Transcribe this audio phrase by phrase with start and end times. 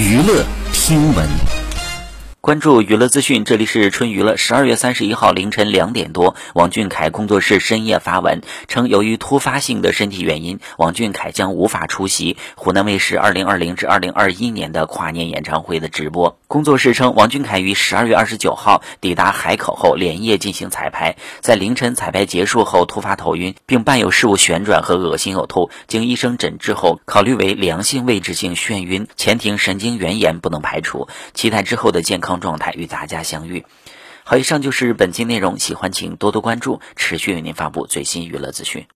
[0.00, 1.28] 娱乐新闻。
[2.40, 4.34] 关注娱乐资讯，这里是春娱乐。
[4.38, 16.39] 十二月三十一号凌晨两点多，王俊凯工作室深夜发文称，由于突发性的身体原因，王俊凯将无法出席湖南卫视二零二零至二零二一年的跨年演唱会的直播。
[16.50, 25.70] 工作室称，王俊凯于十二月二十九号抵达海口后，连夜进行彩排，在凌晨彩排结束后突发头晕，并伴有事物旋转和恶心呕吐。
[25.86, 32.40] 经医生诊治后，考虑为良性位置性眩晕，前庭神经元炎不能排除，期待之后的健康。
[32.40, 33.64] 状态与大家相遇。
[34.24, 38.88] 好，以上就是本期内容，喜欢请多多关注，持续为您发布最新娱乐资讯。